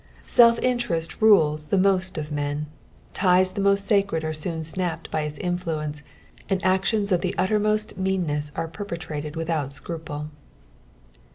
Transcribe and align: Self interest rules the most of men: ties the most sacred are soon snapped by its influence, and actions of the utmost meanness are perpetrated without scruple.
Self 0.25 0.57
interest 0.63 1.21
rules 1.21 1.65
the 1.67 1.77
most 1.77 2.17
of 2.17 2.31
men: 2.31 2.65
ties 3.13 3.51
the 3.51 3.61
most 3.61 3.85
sacred 3.85 4.23
are 4.23 4.33
soon 4.33 4.63
snapped 4.63 5.11
by 5.11 5.21
its 5.21 5.37
influence, 5.37 6.01
and 6.49 6.59
actions 6.65 7.11
of 7.11 7.21
the 7.21 7.35
utmost 7.37 7.95
meanness 7.99 8.51
are 8.55 8.67
perpetrated 8.67 9.35
without 9.35 9.71
scruple. 9.73 10.31